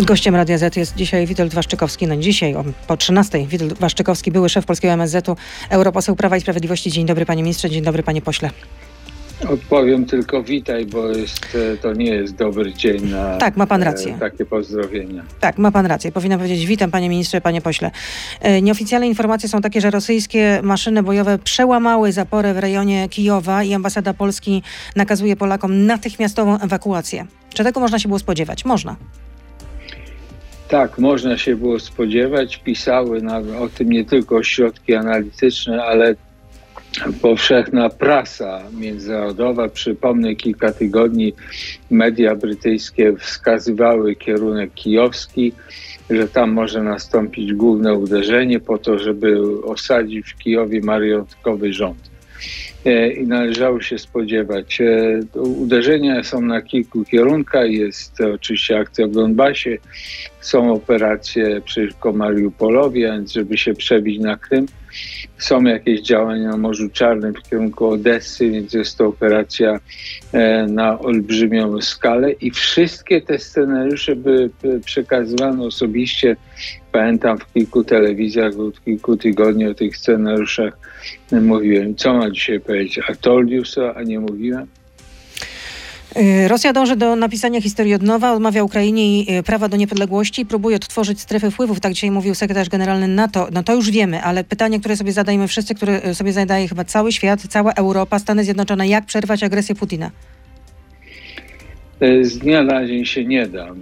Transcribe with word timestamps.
Gościem 0.00 0.34
Radia 0.36 0.58
Z 0.58 0.76
jest 0.76 0.94
dzisiaj 0.96 1.26
Witold 1.26 1.54
Waszczykowski. 1.54 2.06
No 2.06 2.16
dzisiaj 2.16 2.54
o, 2.54 2.64
po 2.86 2.96
13. 2.96 3.46
Witold 3.46 3.78
Waszczykowski, 3.78 4.30
były 4.32 4.48
szef 4.48 4.66
polskiego 4.66 4.92
MSZ-u, 4.94 5.36
europoseł 5.70 6.16
Prawa 6.16 6.36
i 6.36 6.40
Sprawiedliwości. 6.40 6.90
Dzień 6.92 7.06
dobry 7.06 7.26
panie 7.26 7.42
ministrze, 7.42 7.70
dzień 7.70 7.82
dobry 7.82 8.02
panie 8.02 8.22
pośle. 8.22 8.50
Odpowiem 9.48 10.06
tylko 10.06 10.42
witaj, 10.42 10.86
bo 10.86 11.08
jest, 11.08 11.56
e, 11.72 11.76
to 11.76 11.92
nie 11.92 12.10
jest 12.10 12.34
dobry 12.34 12.74
dzień 12.74 13.10
na 13.10 13.36
Tak, 13.36 13.56
ma 13.56 13.66
pan 13.66 13.82
rację. 13.82 14.14
e, 14.14 14.18
takie 14.18 14.44
pozdrowienia. 14.44 15.22
Tak, 15.40 15.58
ma 15.58 15.70
pan 15.70 15.86
rację. 15.86 16.12
Powinna 16.12 16.36
powiedzieć 16.38 16.66
witam 16.66 16.90
panie 16.90 17.08
ministrze, 17.08 17.40
panie 17.40 17.60
pośle. 17.60 17.90
E, 18.40 18.62
Nieoficjalne 18.62 19.06
informacje 19.08 19.48
są 19.48 19.60
takie, 19.60 19.80
że 19.80 19.90
rosyjskie 19.90 20.60
maszyny 20.62 21.02
bojowe 21.02 21.38
przełamały 21.38 22.12
zaporę 22.12 22.54
w 22.54 22.58
rejonie 22.58 23.08
Kijowa 23.08 23.62
i 23.62 23.74
ambasada 23.74 24.14
Polski 24.14 24.62
nakazuje 24.96 25.36
Polakom 25.36 25.86
natychmiastową 25.86 26.58
ewakuację. 26.60 27.26
Czy 27.54 27.64
tego 27.64 27.80
można 27.80 27.98
się 27.98 28.08
było 28.08 28.18
spodziewać? 28.18 28.64
Można. 28.64 28.96
Tak, 30.72 30.98
można 30.98 31.38
się 31.38 31.56
było 31.56 31.80
spodziewać. 31.80 32.56
Pisały 32.56 33.22
na, 33.22 33.38
o 33.38 33.68
tym 33.68 33.90
nie 33.90 34.04
tylko 34.04 34.36
ośrodki 34.36 34.94
analityczne, 34.94 35.84
ale 35.84 36.14
powszechna 37.22 37.88
prasa 37.88 38.62
międzynarodowa. 38.78 39.68
Przypomnę, 39.68 40.34
kilka 40.34 40.72
tygodni 40.72 41.32
media 41.90 42.36
brytyjskie 42.36 43.16
wskazywały 43.16 44.16
kierunek 44.16 44.74
kijowski, 44.74 45.52
że 46.10 46.28
tam 46.28 46.52
może 46.52 46.82
nastąpić 46.82 47.52
główne 47.52 47.94
uderzenie 47.94 48.60
po 48.60 48.78
to, 48.78 48.98
żeby 48.98 49.40
osadzić 49.64 50.32
w 50.32 50.36
Kijowie 50.36 50.80
marionetkowy 50.80 51.72
rząd. 51.72 52.10
E, 52.84 53.12
I 53.12 53.26
należało 53.26 53.80
się 53.80 53.98
spodziewać. 53.98 54.80
E, 54.80 55.20
Uderzenia 55.38 56.24
są 56.24 56.40
na 56.40 56.62
kilku 56.62 57.04
kierunkach. 57.04 57.70
Jest 57.70 58.20
oczywiście 58.20 58.78
akcja 58.78 59.06
w 59.06 59.10
Donbasie, 59.10 59.78
są 60.42 60.72
operacje 60.72 61.60
przeciwko 61.60 62.12
Mariupolowi, 62.12 63.06
a 63.06 63.12
więc 63.12 63.32
żeby 63.32 63.58
się 63.58 63.74
przebić 63.74 64.20
na 64.20 64.36
Krym. 64.36 64.66
Są 65.38 65.62
jakieś 65.62 66.00
działania 66.00 66.50
na 66.50 66.56
Morzu 66.56 66.88
Czarnym 66.90 67.34
w 67.34 67.48
kierunku 67.48 67.88
Odessy, 67.88 68.50
więc 68.50 68.72
jest 68.72 68.98
to 68.98 69.06
operacja 69.06 69.80
e, 70.32 70.66
na 70.66 70.98
olbrzymią 70.98 71.80
skalę 71.80 72.32
i 72.32 72.50
wszystkie 72.50 73.20
te 73.20 73.38
scenariusze 73.38 74.16
były 74.16 74.50
przekazywane 74.84 75.64
osobiście. 75.64 76.36
Pamiętam 76.92 77.38
w 77.38 77.52
kilku 77.52 77.84
telewizjach 77.84 78.58
od 78.58 78.84
kilku 78.84 79.16
tygodni 79.16 79.66
o 79.66 79.74
tych 79.74 79.96
scenariuszach 79.96 80.78
mówiłem. 81.32 81.94
Co 81.96 82.14
ma 82.14 82.30
dzisiaj 82.30 82.60
powiedzieć? 82.60 83.00
A 83.08 83.14
told 83.14 83.50
you 83.50 83.64
so, 83.64 83.96
a 83.96 84.02
nie 84.02 84.20
mówiłem? 84.20 84.66
Y, 86.16 86.48
Rosja 86.48 86.72
dąży 86.72 86.96
do 86.96 87.16
napisania 87.16 87.60
historii 87.60 87.94
od 87.94 88.02
nowa, 88.02 88.32
odmawia 88.32 88.64
Ukrainie 88.64 89.38
y, 89.38 89.42
prawa 89.42 89.68
do 89.68 89.76
niepodległości, 89.76 90.46
próbuje 90.46 90.76
odtworzyć 90.76 91.20
strefy 91.20 91.50
wpływów, 91.50 91.80
tak 91.80 91.92
dzisiaj 91.92 92.10
mówił 92.10 92.34
sekretarz 92.34 92.68
generalny 92.68 93.08
NATO. 93.08 93.48
No 93.52 93.62
to 93.62 93.74
już 93.74 93.90
wiemy, 93.90 94.22
ale 94.22 94.44
pytanie, 94.44 94.80
które 94.80 94.96
sobie 94.96 95.12
zadajemy 95.12 95.48
wszyscy, 95.48 95.74
które 95.74 96.06
y, 96.06 96.14
sobie 96.14 96.32
zadaje 96.32 96.68
chyba 96.68 96.84
cały 96.84 97.12
świat, 97.12 97.40
cała 97.48 97.72
Europa, 97.72 98.18
Stany 98.18 98.44
Zjednoczone, 98.44 98.88
jak 98.88 99.06
przerwać 99.06 99.42
agresję 99.42 99.74
Putina? 99.74 100.10
Z 102.22 102.38
dnia 102.38 102.62
na 102.62 102.86
dzień 102.86 103.04
się 103.04 103.24
nie 103.24 103.46
da. 103.46 103.74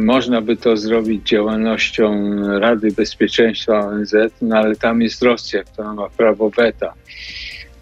Można 0.00 0.40
by 0.40 0.56
to 0.56 0.76
zrobić 0.76 1.28
działalnością 1.28 2.36
Rady 2.58 2.92
Bezpieczeństwa 2.92 3.80
ONZ, 3.80 4.14
no 4.42 4.56
ale 4.56 4.76
tam 4.76 5.02
jest 5.02 5.22
Rosja, 5.22 5.64
która 5.64 5.94
ma 5.94 6.08
prawo 6.08 6.50
weta. 6.50 6.94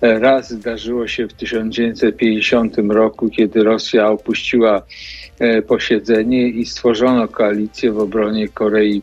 Raz 0.00 0.50
zdarzyło 0.50 1.08
się 1.08 1.28
w 1.28 1.32
1950 1.32 2.76
roku, 2.88 3.28
kiedy 3.28 3.64
Rosja 3.64 4.08
opuściła 4.08 4.82
e, 5.38 5.62
posiedzenie 5.62 6.48
i 6.48 6.66
stworzono 6.66 7.28
koalicję 7.28 7.92
w 7.92 7.98
obronie 7.98 8.48
Korei 8.48 9.02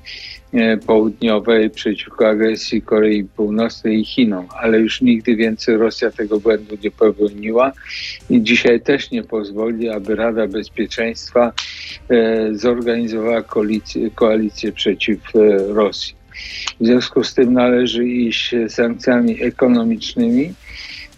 e, 0.53 0.77
Południowej 0.77 1.69
przeciwko 1.69 2.27
agresji 2.27 2.81
Korei 2.81 3.23
Północnej 3.23 3.99
i 3.99 4.05
Chinom, 4.05 4.47
ale 4.61 4.79
już 4.79 5.01
nigdy 5.01 5.35
więcej 5.35 5.77
Rosja 5.77 6.11
tego 6.11 6.39
błędu 6.39 6.77
nie 6.83 6.91
popełniła 6.91 7.71
i 8.29 8.41
dzisiaj 8.41 8.81
też 8.81 9.11
nie 9.11 9.23
pozwoli, 9.23 9.89
aby 9.89 10.15
Rada 10.15 10.47
Bezpieczeństwa 10.47 11.51
e, 12.09 12.49
zorganizowała 12.51 13.41
koalicję, 13.41 14.11
koalicję 14.11 14.71
przeciw 14.71 15.19
Rosji. 15.67 16.22
W 16.79 16.85
związku 16.85 17.23
z 17.23 17.33
tym 17.33 17.53
należy 17.53 18.07
iść 18.07 18.55
sankcjami 18.69 19.43
ekonomicznymi, 19.43 20.53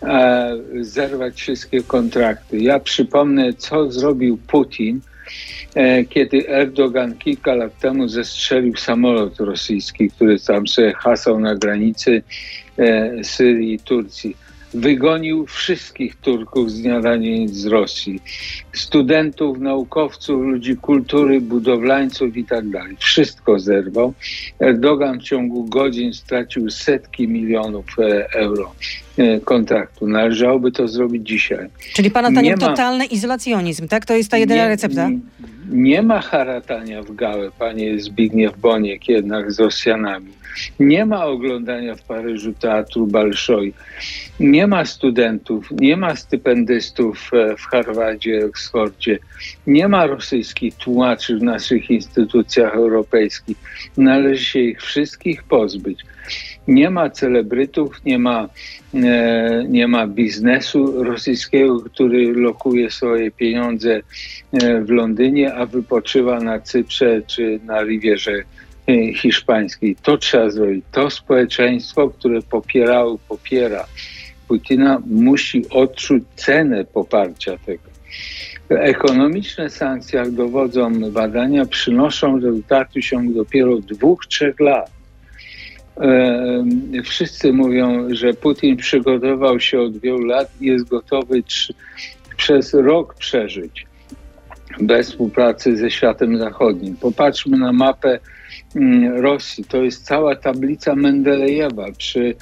e, 0.04 0.58
zerwać 0.82 1.36
wszystkie 1.36 1.84
kontrakty. 1.84 2.58
Ja 2.58 2.80
przypomnę, 2.80 3.54
co 3.54 3.92
zrobił 3.92 4.38
Putin, 4.38 5.02
e, 5.76 6.06
kiedy 6.06 6.50
Erdogan 6.50 7.18
kilka 7.18 7.56
lat 7.56 7.80
temu 7.80 8.08
zestrzelił 8.08 8.76
samolot 8.76 9.40
rosyjski, 9.40 10.10
który 10.10 10.40
tam 10.40 10.68
sobie 10.68 10.94
hasał 10.94 11.40
na 11.40 11.56
granicy 11.56 12.22
e, 12.78 13.24
Syrii 13.24 13.74
i 13.74 13.80
Turcji. 13.80 14.45
Wygonił 14.76 15.46
wszystkich 15.46 16.16
Turków 16.16 16.72
z 16.72 16.82
dnia 16.82 17.00
na 17.00 17.18
dzień 17.20 17.48
z 17.48 17.66
Rosji. 17.66 18.20
Studentów, 18.74 19.60
naukowców, 19.60 20.42
ludzi 20.44 20.76
kultury, 20.76 21.42
budowlańców 21.42 22.38
i 22.38 22.44
tak 22.46 22.70
dalej. 22.70 22.96
Wszystko 23.00 23.60
zerwał. 23.60 24.14
Erdogan 24.60 25.20
w 25.20 25.24
ciągu 25.24 25.66
godzin 25.66 26.14
stracił 26.14 26.70
setki 26.70 27.28
milionów 27.28 27.86
e, 28.00 28.28
euro 28.34 28.72
e, 29.18 29.40
kontraktu. 29.40 30.08
Należałoby 30.08 30.72
to 30.72 30.88
zrobić 30.88 31.28
dzisiaj. 31.28 31.68
Czyli 31.94 32.12
pana 32.12 32.32
zdaniem 32.32 32.60
Nie 32.60 32.66
ma- 32.66 32.70
totalny 32.72 33.06
izolacjonizm, 33.06 33.88
tak? 33.88 34.06
To 34.06 34.14
jest 34.16 34.32
ta 34.32 34.38
jedyna 34.38 34.64
Nie- 34.64 34.68
recepta? 34.70 35.10
Nie, 35.10 35.20
nie 35.70 36.02
ma 36.02 36.22
haratania 36.22 37.04
w 37.04 37.16
gałę, 37.16 37.52
panie 37.60 38.00
Zbigniew 38.00 38.58
Boniek, 38.60 39.10
jednak 39.10 39.52
z 39.52 39.60
Rosjanami. 39.60 40.32
Nie 40.80 41.06
ma 41.06 41.26
oglądania 41.26 41.96
w 41.96 42.02
Paryżu 42.02 42.54
teatru 42.54 43.08
Balszoj. 43.08 43.74
Nie 44.40 44.68
ma 44.68 44.86
studentów, 44.86 45.72
nie 45.72 45.98
ma 45.98 46.16
stypendystów 46.16 47.32
e, 47.34 47.58
w 47.58 47.62
Harvardzie, 47.62 48.46
Oksfordzie. 48.46 49.20
Nie 49.68 49.88
ma 49.88 50.08
rosyjskich 50.08 50.76
tłumaczy 50.76 51.38
w 51.38 51.44
naszych 51.44 51.90
instytucjach 51.90 52.74
europejskich. 52.74 53.58
Należy 53.98 54.46
się 54.46 54.60
ich 54.60 54.82
wszystkich 54.82 55.44
pozbyć. 55.44 56.06
Nie 56.68 56.90
ma 56.90 57.10
celebrytów, 57.10 58.06
nie 58.06 58.20
ma, 58.20 58.50
e, 58.94 59.66
nie 59.70 59.88
ma 59.88 60.08
biznesu 60.08 61.04
rosyjskiego, 61.04 61.80
który 61.80 62.34
lokuje 62.34 62.92
swoje 62.92 63.32
pieniądze 63.32 64.02
e, 64.54 64.82
w 64.82 64.90
Londynie, 64.90 65.54
a 65.54 65.66
wypoczywa 65.66 66.40
na 66.40 66.60
Cyprze 66.60 67.22
czy 67.28 67.60
na 67.66 67.84
Rivierze 67.84 68.32
e, 68.32 68.44
Hiszpańskiej. 69.16 69.96
To 70.04 70.18
trzeba 70.18 70.50
zrobić. 70.50 70.86
To 70.92 71.10
społeczeństwo, 71.10 72.10
które 72.10 72.42
popierało, 72.42 73.18
popiera 73.30 73.86
Putina, 74.48 75.02
musi 75.06 75.70
odczuć 75.70 76.24
cenę 76.36 76.86
poparcia 76.86 77.58
tego. 77.58 77.84
Ekonomiczne 78.70 79.70
sankcje, 79.70 80.20
jak 80.20 80.32
dowodzą 80.32 81.12
badania, 81.12 81.66
przynoszą 81.66 82.40
rezultaty 82.40 83.02
ciągu 83.02 83.34
dopiero 83.34 83.78
dwóch, 83.80 84.26
trzech 84.26 84.60
lat. 84.60 84.92
E, 85.98 86.64
Wszyscy 87.04 87.54
mówią, 87.54 88.08
że 88.16 88.34
Putin 88.34 88.78
przygotował 88.78 89.60
się 89.60 89.80
od 89.80 89.98
wielu 89.98 90.26
lat 90.26 90.52
i 90.62 90.66
jest 90.66 90.88
gotowy 90.88 91.44
przez 92.38 92.74
rok 92.74 93.16
przeżyć 93.16 93.86
bez 94.82 95.10
współpracy 95.10 95.78
ze 95.78 95.92
światem 95.92 96.38
zachodnim. 96.38 96.96
Popatrzmy 96.98 97.58
na 97.58 97.74
mapę 97.74 98.20
mm, 98.76 99.18
Rosji. 99.18 99.64
To 99.64 99.84
jest 99.84 100.06
cała 100.06 100.36
tablica 100.36 100.96
Mendelejewa. 100.96 101.86
Przy 101.98 102.36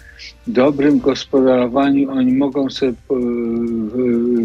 dobrym 0.48 1.00
gospodarowaniu 1.00 2.12
oni 2.12 2.34
mogą 2.34 2.70
sobie 2.70 2.92
e, 2.92 3.16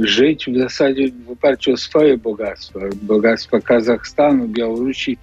żyć 0.00 0.46
w 0.46 0.58
zasadzie 0.58 1.08
w 1.26 1.30
oparciu 1.30 1.72
o 1.72 1.76
swoje 1.76 2.18
bogactwa. 2.18 2.80
Bogactwa 3.02 3.60
Kazachstanu, 3.60 4.48
Białorusi 4.48 5.18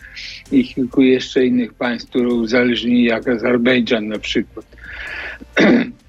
i 0.51 0.63
kilku 0.63 1.01
jeszcze 1.01 1.45
innych 1.45 1.73
państw, 1.73 2.09
które 2.09 2.27
uzależnili, 2.27 3.03
jak 3.03 3.27
Azerbejdżan 3.27 4.07
na 4.07 4.19
przykład. 4.19 4.65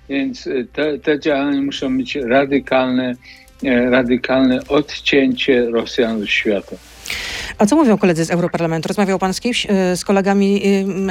Więc 0.08 0.46
e, 0.46 0.64
te, 0.72 0.98
te 0.98 1.20
działania 1.20 1.62
muszą 1.62 1.98
być 1.98 2.16
radykalne, 2.16 3.14
radykalne 3.90 4.60
odcięcie 4.68 5.66
Rosjan 5.70 6.22
od 6.22 6.28
świata. 6.28 6.76
A 7.58 7.66
co 7.66 7.76
mówią 7.76 7.98
koledzy 7.98 8.24
z 8.24 8.30
Europarlamentu? 8.30 8.88
Rozmawiał 8.88 9.18
pan 9.18 9.34
z 9.34 9.40
kimś, 9.40 9.66
y, 9.66 9.96
z 9.96 10.04
kolegami 10.04 10.62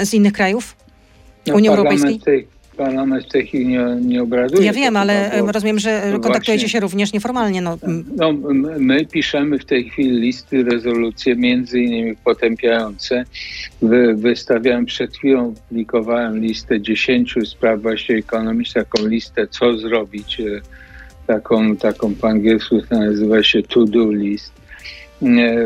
y, 0.01 0.05
z 0.05 0.13
innych 0.13 0.33
krajów 0.33 0.75
No, 1.47 1.55
Unii 1.55 1.69
Europejskiej? 1.69 2.19
tej- 2.19 2.55
Parlament 2.77 3.25
w 3.25 3.31
tej 3.31 3.47
chwili 3.47 3.67
nie, 3.67 3.85
nie 4.01 4.23
obraduje. 4.23 4.65
Ja 4.65 4.73
wiem, 4.73 4.97
ale 4.97 5.31
było- 5.37 5.51
rozumiem, 5.51 5.79
że 5.79 6.01
kontaktujecie 6.11 6.51
właśnie. 6.53 6.69
się 6.69 6.79
również 6.79 7.13
nieformalnie. 7.13 7.61
No, 7.61 7.77
No, 8.15 8.33
my 8.79 9.05
piszemy 9.05 9.59
w 9.59 9.65
tej 9.65 9.89
chwili 9.89 10.09
listy, 10.19 10.63
rezolucje, 10.63 11.35
między 11.35 11.79
innymi 11.79 12.15
potępiające. 12.15 13.23
Wy, 13.81 14.13
wystawiałem 14.15 14.85
przed 14.85 15.17
chwilą, 15.17 15.53
publikowałem 15.69 16.39
listę 16.39 16.81
10 16.81 17.35
spraw 17.45 17.81
właśnie 17.81 18.15
ekonomicznych, 18.15 18.85
taką 18.89 19.07
listę, 19.07 19.47
co 19.47 19.77
zrobić, 19.77 20.39
e, 20.39 20.43
taką, 21.27 21.75
taką 21.75 22.15
po 22.15 22.27
angielsku 22.27 22.81
to 22.89 22.99
nazywa 22.99 23.43
się 23.43 23.63
to-do 23.63 24.11
list. 24.11 24.55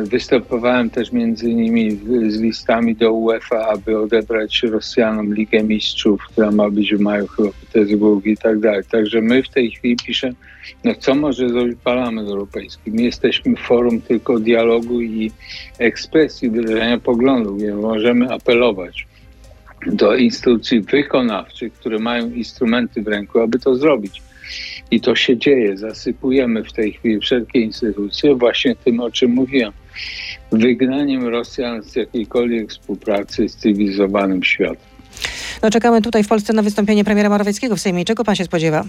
Występowałem 0.03 0.89
też 0.89 1.11
między 1.11 1.50
innymi 1.50 1.91
z 2.29 2.41
listami 2.41 2.95
do 2.95 3.13
UEFA, 3.13 3.67
aby 3.67 4.00
odebrać 4.00 4.63
Rosjanom 4.63 5.33
Ligę 5.33 5.63
Mistrzów, 5.63 6.21
która 6.31 6.51
ma 6.51 6.69
być 6.69 6.95
w 6.95 7.00
maju 7.00 7.27
chyba 7.27 7.50
w 7.50 7.56
Petersburgu 7.56 8.29
i 8.29 8.38
tak 8.38 8.59
dalej. 8.59 8.83
Także 8.91 9.21
my 9.21 9.44
w 9.44 9.50
tej 9.50 9.71
chwili 9.71 9.95
piszemy, 10.06 10.35
no 10.83 10.95
co 10.95 11.15
może 11.15 11.50
zrobić 11.50 11.77
Parlament 11.83 12.29
Europejski? 12.29 12.91
My 12.91 13.01
jesteśmy 13.01 13.56
forum 13.56 14.01
tylko 14.01 14.39
dialogu 14.39 15.01
i 15.01 15.31
ekspresji, 15.79 16.50
wyrażania 16.50 16.97
poglądów. 16.97 17.61
Nie 17.61 17.73
możemy 17.73 18.33
apelować 18.33 19.07
do 19.88 20.15
instytucji 20.15 20.81
wykonawczych, 20.81 21.73
które 21.73 22.00
mają 22.00 22.29
instrumenty 22.29 23.01
w 23.01 23.07
ręku, 23.07 23.39
aby 23.39 23.59
to 23.59 23.75
zrobić. 23.75 24.21
I 24.91 25.01
to 25.01 25.15
się 25.15 25.38
dzieje. 25.38 25.77
Zasypujemy 25.77 26.63
w 26.63 26.74
tej 26.74 26.94
chwili 26.94 27.19
wszelkie 27.19 27.59
instytucje 27.59 28.36
właśnie 28.36 28.75
tym, 28.75 29.00
o 29.00 29.12
czym 29.12 29.31
mówiłem. 29.31 29.74
Wygnaniem 30.51 31.27
Rosjan 31.27 31.83
z 31.83 31.95
jakiejkolwiek 31.95 32.69
współpracy 32.69 33.50
z 33.50 33.56
cywilizowanym 33.56 34.44
światem. 34.44 34.89
No 35.63 35.69
czekamy 35.69 36.01
tutaj 36.01 36.24
w 36.24 36.27
Polsce 36.27 36.53
na 36.53 36.62
wystąpienie 36.62 37.03
premiera 37.03 37.30
Morawieckiego 37.30 37.75
w 37.75 37.80
Sejmie. 37.80 38.06
Czego 38.06 38.24
pan 38.24 38.36
się 38.36 38.44
spodziewa? 38.44 38.86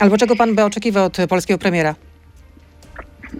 Albo 0.00 0.18
czego 0.18 0.36
pan 0.36 0.54
by 0.54 0.64
oczekiwał 0.64 1.06
od 1.06 1.16
polskiego 1.28 1.58
premiera? 1.58 1.94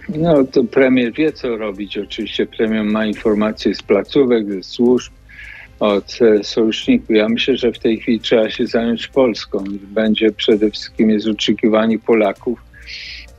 No 0.09 0.43
to 0.43 0.63
premier 0.63 1.13
wie, 1.13 1.31
co 1.31 1.57
robić. 1.57 1.97
Oczywiście 1.97 2.45
premier 2.45 2.83
ma 2.83 3.05
informacje 3.05 3.75
z 3.75 3.81
placówek, 3.81 4.51
ze 4.51 4.63
służb, 4.63 5.13
od 5.81 6.19
e, 6.21 6.43
sojuszników. 6.43 7.09
Ja 7.15 7.29
myślę, 7.29 7.57
że 7.57 7.71
w 7.71 7.79
tej 7.79 7.99
chwili 7.99 8.19
trzeba 8.19 8.49
się 8.49 8.67
zająć 8.67 9.07
Polską. 9.07 9.63
Będzie 9.81 10.31
przede 10.31 10.71
wszystkim 10.71 11.09
jest 11.09 11.27
oczekiwanie 11.27 11.99
Polaków, 11.99 12.59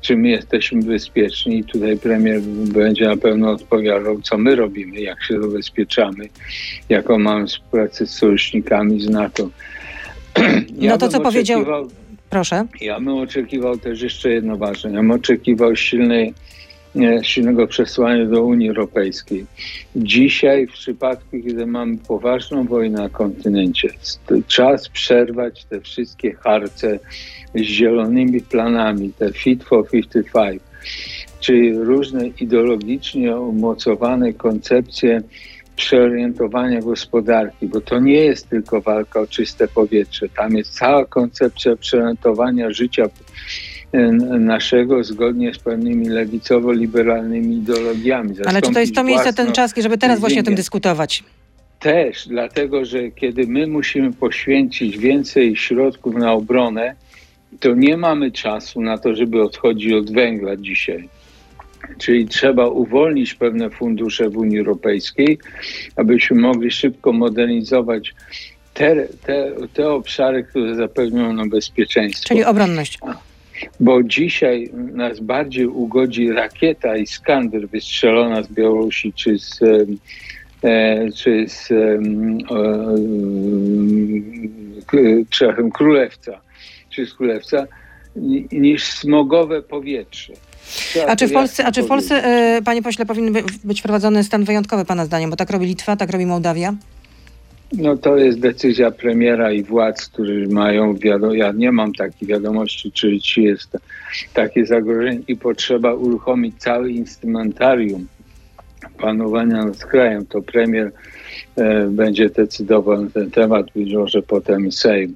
czy 0.00 0.16
my 0.16 0.28
jesteśmy 0.28 0.82
bezpieczni. 0.82 1.58
I 1.58 1.64
tutaj 1.64 1.98
premier 1.98 2.40
będzie 2.72 3.08
na 3.08 3.16
pewno 3.16 3.50
odpowiadał, 3.50 4.20
co 4.20 4.38
my 4.38 4.56
robimy, 4.56 5.00
jak 5.00 5.24
się 5.24 5.42
zabezpieczamy, 5.42 6.28
jaką 6.88 7.18
mamy 7.18 7.46
współpracę 7.46 8.06
z 8.06 8.10
sojusznikami 8.10 9.00
z 9.00 9.08
NATO. 9.08 9.48
No 10.80 10.98
to 10.98 11.08
co 11.08 11.20
powiedział- 11.20 11.64
Proszę. 12.30 12.66
ja 12.80 13.00
bym 13.00 13.08
oczekiwał 13.16 13.78
też 13.78 14.02
jeszcze 14.02 14.30
jedno 14.30 14.56
ważne. 14.56 14.90
Ja 14.90 14.96
bym 14.96 15.10
oczekiwał 15.10 15.76
silnej, 15.76 16.34
silnego 17.22 17.66
przesłania 17.66 18.26
do 18.26 18.42
Unii 18.42 18.68
Europejskiej. 18.68 19.46
Dzisiaj, 19.96 20.66
w 20.66 20.72
przypadku, 20.72 21.36
kiedy 21.44 21.66
mamy 21.66 21.96
poważną 22.08 22.66
wojnę 22.66 23.02
na 23.02 23.08
kontynencie, 23.08 23.88
czas 24.46 24.88
przerwać 24.88 25.64
te 25.64 25.80
wszystkie 25.80 26.32
harce 26.32 26.98
z 27.54 27.60
zielonymi 27.60 28.40
planami, 28.40 29.12
te 29.18 29.32
Fit 29.32 29.64
for 29.64 29.90
55, 29.90 30.62
czy 31.40 31.72
różne 31.74 32.26
ideologicznie 32.26 33.36
umocowane 33.36 34.32
koncepcje 34.32 35.22
przeorientowania 35.76 36.80
gospodarki, 36.80 37.66
bo 37.66 37.80
to 37.80 37.98
nie 37.98 38.24
jest 38.24 38.48
tylko 38.48 38.80
walka 38.80 39.20
o 39.20 39.26
czyste 39.26 39.68
powietrze. 39.68 40.28
Tam 40.28 40.56
jest 40.56 40.74
cała 40.74 41.04
koncepcja 41.06 41.76
przeorientowania 41.76 42.70
życia 42.70 43.04
e, 43.04 43.08
naszego 44.38 45.04
zgodnie 45.04 45.54
z 45.54 45.58
pewnymi 45.58 46.08
lewicowo-liberalnymi 46.08 47.56
ideologiami. 47.56 48.34
Ale 48.46 48.62
czy 48.62 48.72
to 48.72 48.80
jest 48.80 48.94
to 48.94 49.04
miejsce, 49.04 49.32
ten 49.32 49.52
czas, 49.52 49.74
żeby 49.76 49.98
teraz 49.98 50.20
właśnie 50.20 50.40
o 50.40 50.44
tym 50.44 50.54
dyskutować? 50.54 51.24
Też, 51.80 52.28
dlatego 52.28 52.84
że 52.84 53.10
kiedy 53.10 53.46
my 53.46 53.66
musimy 53.66 54.12
poświęcić 54.12 54.98
więcej 54.98 55.56
środków 55.56 56.14
na 56.14 56.32
obronę, 56.32 56.94
to 57.60 57.74
nie 57.74 57.96
mamy 57.96 58.30
czasu 58.30 58.80
na 58.80 58.98
to, 58.98 59.14
żeby 59.14 59.42
odchodzić 59.42 59.92
od 59.92 60.12
węgla 60.12 60.56
dzisiaj. 60.56 61.08
Czyli 61.98 62.26
trzeba 62.28 62.66
uwolnić 62.66 63.34
pewne 63.34 63.70
fundusze 63.70 64.30
w 64.30 64.36
Unii 64.36 64.58
Europejskiej, 64.58 65.38
abyśmy 65.96 66.40
mogli 66.40 66.70
szybko 66.70 67.12
modernizować 67.12 68.14
te, 68.74 69.08
te, 69.26 69.52
te 69.74 69.90
obszary, 69.90 70.44
które 70.44 70.74
zapewnią 70.74 71.32
nam 71.32 71.50
bezpieczeństwo. 71.50 72.28
Czyli 72.28 72.44
obronność. 72.44 72.98
Bo 73.80 74.02
dzisiaj 74.02 74.70
nas 74.92 75.20
bardziej 75.20 75.66
ugodzi 75.66 76.30
rakieta 76.32 76.96
Iskander 76.96 77.68
wystrzelona 77.68 78.42
z 78.42 78.48
Białorusi 78.48 79.12
czy 79.12 79.38
z, 79.38 79.60
e, 80.64 81.10
czy 81.16 81.44
z 81.48 81.68
Królewca, 85.72 86.40
czy 86.90 87.06
z 87.06 87.14
Królewca, 87.14 87.66
ni- 88.16 88.46
niż 88.52 88.84
smogowe 88.84 89.62
powietrze. 89.62 90.32
A 91.08 91.16
czy 91.16 91.28
w 91.28 91.32
Polsce, 91.32 91.66
a 91.66 91.72
czy 91.72 91.82
w 91.82 91.86
Polsce 91.86 92.24
e, 92.24 92.62
panie 92.64 92.82
pośle, 92.82 93.06
powinien 93.06 93.32
by- 93.32 93.42
być 93.64 93.80
wprowadzony 93.80 94.24
stan 94.24 94.44
wyjątkowy 94.44 94.84
pana 94.84 95.04
zdaniem? 95.04 95.30
Bo 95.30 95.36
tak 95.36 95.50
robi 95.50 95.66
Litwa, 95.66 95.96
tak 95.96 96.10
robi 96.10 96.26
Mołdawia. 96.26 96.74
No 97.78 97.96
to 97.96 98.16
jest 98.16 98.40
decyzja 98.40 98.90
premiera 98.90 99.52
i 99.52 99.62
władz, 99.62 100.08
którzy 100.08 100.48
mają 100.48 100.96
wiadomo, 100.96 101.34
ja 101.34 101.52
nie 101.52 101.72
mam 101.72 101.92
takiej 101.92 102.28
wiadomości, 102.28 102.92
czy, 102.92 103.18
czy 103.20 103.40
jest 103.42 103.76
takie 104.34 104.66
zagrożenie 104.66 105.20
i 105.28 105.36
potrzeba 105.36 105.94
uruchomić 105.94 106.54
cały 106.58 106.90
instrumentarium 106.90 108.06
panowania 108.98 109.64
nad 109.64 109.84
krajem. 109.84 110.26
To 110.26 110.42
premier 110.42 110.92
e, 111.56 111.86
będzie 111.86 112.30
decydował 112.30 113.02
na 113.02 113.10
ten 113.10 113.30
temat, 113.30 113.66
być 113.74 113.94
może 113.94 114.22
potem 114.22 114.72
Sejm. 114.72 115.14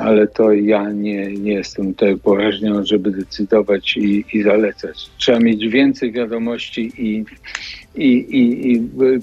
Ale 0.00 0.26
to 0.26 0.52
ja 0.52 0.90
nie, 0.90 1.26
nie 1.26 1.52
jestem 1.52 1.94
tutaj 1.94 2.14
upoważniony, 2.14 2.86
żeby 2.86 3.10
decydować 3.10 3.96
i, 3.96 4.24
i 4.32 4.42
zalecać. 4.42 5.10
Trzeba 5.18 5.38
mieć 5.38 5.68
więcej 5.68 6.12
wiadomości 6.12 6.92
i, 6.98 7.24
i, 7.96 8.12
i, 8.12 8.72
i 8.72 8.80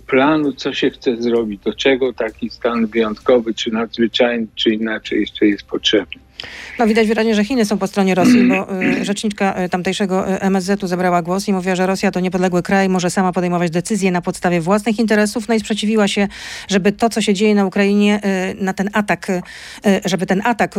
planu, 0.07 0.53
co 0.53 0.73
się 0.73 0.89
chce 0.89 1.17
zrobić, 1.17 1.61
do 1.61 1.73
czego 1.73 2.13
taki 2.13 2.49
stan 2.49 2.87
wyjątkowy, 2.87 3.53
czy 3.53 3.71
nadzwyczajny, 3.71 4.47
czy 4.55 4.69
inaczej 4.69 5.19
jeszcze 5.19 5.45
jest 5.45 5.63
potrzebny. 5.63 6.23
No 6.79 6.87
widać 6.87 7.07
wyraźnie, 7.07 7.35
że 7.35 7.43
Chiny 7.43 7.65
są 7.65 7.77
po 7.77 7.87
stronie 7.87 8.15
Rosji, 8.15 8.43
bo 8.43 8.81
e, 8.81 9.05
rzeczniczka 9.05 9.53
e, 9.53 9.69
tamtejszego 9.69 10.27
e, 10.27 10.41
MSZ-u 10.41 10.87
zabrała 10.87 11.21
głos 11.21 11.47
i 11.47 11.53
mówiła, 11.53 11.75
że 11.75 11.87
Rosja 11.87 12.11
to 12.11 12.19
niepodległy 12.19 12.63
kraj, 12.63 12.89
może 12.89 13.09
sama 13.09 13.31
podejmować 13.31 13.71
decyzje 13.71 14.11
na 14.11 14.21
podstawie 14.21 14.61
własnych 14.61 14.99
interesów, 14.99 15.47
no 15.47 15.55
i 15.55 15.59
sprzeciwiła 15.59 16.07
się, 16.07 16.27
żeby 16.67 16.91
to, 16.91 17.09
co 17.09 17.21
się 17.21 17.33
dzieje 17.33 17.55
na 17.55 17.65
Ukrainie, 17.65 18.19
na 18.59 18.73
ten 18.73 18.89
atak, 18.93 19.27
żeby 20.05 20.25
ten 20.25 20.41
atak 20.45 20.75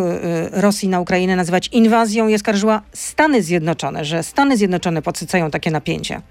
Rosji 0.51 0.89
na 0.89 1.01
Ukrainę 1.01 1.37
nazywać 1.37 1.69
inwazją 1.69 2.29
i 2.29 2.35
oskarżyła 2.35 2.83
Stany 2.93 3.43
Zjednoczone, 3.43 4.05
że 4.05 4.23
Stany 4.23 4.57
Zjednoczone 4.57 5.03
podsycają 5.03 5.51
takie 5.51 5.71
napięcia. 5.71 6.23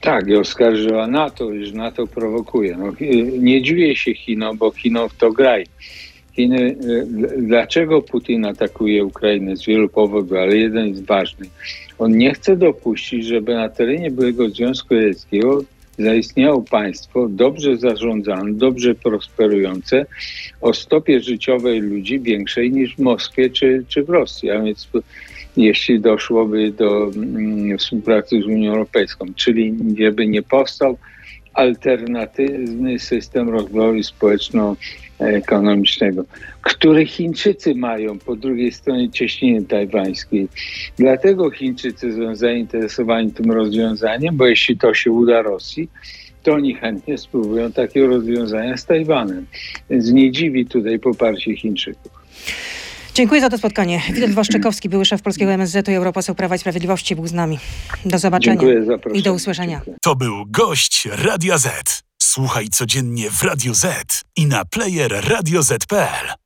Tak, 0.00 0.28
i 0.28 0.36
oskarżyła 0.36 1.06
NATO, 1.06 1.52
iż 1.52 1.72
NATO 1.72 2.06
prowokuje. 2.06 2.76
No, 2.76 2.92
nie 3.38 3.62
dziwię 3.62 3.96
się 3.96 4.14
Chinom, 4.14 4.56
bo 4.56 4.70
Chinom 4.70 5.08
to 5.18 5.32
graj. 5.32 5.66
Chiny, 6.32 6.60
y, 6.60 7.06
dlaczego 7.38 8.02
Putin 8.02 8.44
atakuje 8.44 9.04
Ukrainę 9.04 9.56
z 9.56 9.66
wielu 9.66 9.88
powodów, 9.88 10.38
ale 10.38 10.56
jeden 10.56 10.88
jest 10.88 11.06
ważny. 11.06 11.46
On 11.98 12.18
nie 12.18 12.34
chce 12.34 12.56
dopuścić, 12.56 13.26
żeby 13.26 13.54
na 13.54 13.68
terenie 13.68 14.10
byłego 14.10 14.50
Związku 14.50 14.94
Radzieckiego 14.94 15.64
zaistniało 15.98 16.62
państwo 16.62 17.28
dobrze 17.28 17.76
zarządzane, 17.76 18.52
dobrze 18.52 18.94
prosperujące, 18.94 20.06
o 20.60 20.74
stopie 20.74 21.20
życiowej 21.20 21.80
ludzi 21.80 22.20
większej 22.20 22.72
niż 22.72 22.96
w 22.96 22.98
Moskwie 22.98 23.50
czy, 23.50 23.84
czy 23.88 24.04
w 24.04 24.08
Rosji. 24.08 24.50
A 24.50 24.62
więc 24.62 24.88
jeśli 25.56 26.00
doszłoby 26.00 26.72
do 26.72 27.10
mm, 27.16 27.78
współpracy 27.78 28.42
z 28.42 28.46
Unią 28.46 28.70
Europejską, 28.70 29.26
czyli 29.36 29.74
żeby 29.98 30.26
nie 30.26 30.42
powstał 30.42 30.98
alternatywny 31.54 32.98
system 32.98 33.48
rozwoju 33.48 34.02
społeczno-ekonomicznego, 34.02 36.24
który 36.62 37.06
Chińczycy 37.06 37.74
mają 37.74 38.18
po 38.18 38.36
drugiej 38.36 38.72
stronie 38.72 39.10
cieśniny 39.10 39.62
tajwańskiej. 39.62 40.48
Dlatego 40.98 41.50
Chińczycy 41.50 42.12
są 42.12 42.36
zainteresowani 42.36 43.32
tym 43.32 43.52
rozwiązaniem, 43.52 44.36
bo 44.36 44.46
jeśli 44.46 44.78
to 44.78 44.94
się 44.94 45.10
uda 45.10 45.42
Rosji, 45.42 45.88
to 46.42 46.52
oni 46.52 46.74
chętnie 46.74 47.18
spróbują 47.18 47.72
takiego 47.72 48.06
rozwiązania 48.06 48.76
z 48.76 48.86
Tajwanem. 48.86 49.46
Więc 49.90 50.12
nie 50.12 50.30
dziwi 50.30 50.66
tutaj 50.66 50.98
poparcie 50.98 51.56
Chińczyków. 51.56 52.25
Dziękuję 53.16 53.40
za 53.40 53.50
to 53.50 53.58
spotkanie. 53.58 54.02
Witold 54.12 54.34
Waszczykowski, 54.34 54.88
były 54.88 55.04
szef 55.04 55.22
polskiego 55.22 55.52
MSZ-u 55.52 55.90
i 55.90 55.94
europoseł 55.94 56.34
Prawa 56.34 56.56
i 56.56 56.58
Sprawiedliwości 56.58 57.16
był 57.16 57.26
z 57.26 57.32
nami. 57.32 57.58
Do 58.04 58.18
zobaczenia 58.18 58.62
i 59.14 59.22
do 59.22 59.32
usłyszenia. 59.32 59.76
Dziękuję. 59.76 59.96
To 60.02 60.16
był 60.16 60.46
gość 60.46 61.08
Radia 61.12 61.58
Z. 61.58 62.02
Słuchaj 62.22 62.68
codziennie 62.68 63.30
w 63.30 63.42
Radio 63.42 63.74
Z 63.74 64.22
i 64.36 64.46
na 64.46 64.64
player 64.64 65.24
radioz.pl. 65.28 66.36